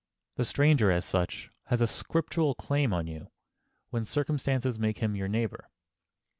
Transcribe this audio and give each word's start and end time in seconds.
The 0.37 0.45
stranger, 0.45 0.89
as 0.89 1.05
such, 1.05 1.51
has 1.65 1.79
a 1.79 1.85
Scriptural 1.85 2.55
claim 2.55 2.91
on 2.91 3.05
you, 3.05 3.29
when 3.91 4.03
circumstances 4.03 4.79
make 4.79 4.97
him 4.97 5.15
your 5.15 5.27
neighbor. 5.27 5.69